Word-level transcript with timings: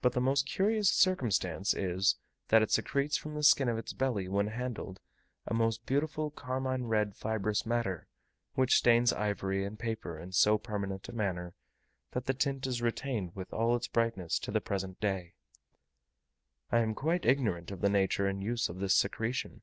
But 0.00 0.14
the 0.14 0.22
most 0.22 0.46
curious 0.48 0.88
circumstance 0.88 1.74
is, 1.74 2.16
that 2.48 2.62
it 2.62 2.70
secretes 2.70 3.18
from 3.18 3.34
the 3.34 3.42
skin 3.42 3.68
of 3.68 3.76
its 3.76 3.92
belly, 3.92 4.26
when 4.26 4.46
handled, 4.46 5.00
a 5.46 5.52
most 5.52 5.84
beautiful 5.84 6.30
carmine 6.30 6.86
red 6.86 7.14
fibrous 7.14 7.66
matter, 7.66 8.08
which 8.54 8.78
stains 8.78 9.12
ivory 9.12 9.66
and 9.66 9.78
paper 9.78 10.18
in 10.18 10.32
so 10.32 10.56
permanent 10.56 11.10
a 11.10 11.12
manner 11.12 11.52
that 12.12 12.24
the 12.24 12.32
tint 12.32 12.66
is 12.66 12.80
retained 12.80 13.36
with 13.36 13.52
all 13.52 13.76
its 13.76 13.86
brightness 13.86 14.38
to 14.38 14.50
the 14.50 14.62
present 14.62 14.98
day: 14.98 15.34
I 16.72 16.78
am 16.78 16.94
quite 16.94 17.26
ignorant 17.26 17.70
of 17.70 17.82
the 17.82 17.90
nature 17.90 18.26
and 18.26 18.42
use 18.42 18.70
of 18.70 18.78
this 18.78 18.94
secretion. 18.94 19.60